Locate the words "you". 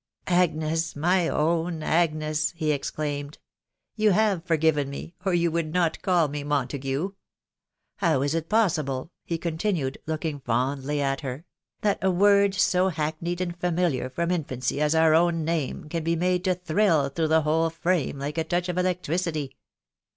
3.95-4.13, 5.35-5.51